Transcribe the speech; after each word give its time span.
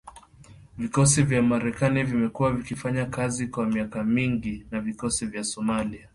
Vikosi 0.77 1.23
vya 1.23 1.41
Marekani 1.43 2.03
vimekuwa 2.03 2.53
vikifanya 2.53 3.05
kazi 3.05 3.47
kwa 3.47 3.65
miaka 3.65 4.03
mingi 4.03 4.65
na 4.71 4.79
vikosi 4.81 5.25
vya 5.25 5.43
Somalia. 5.43 6.09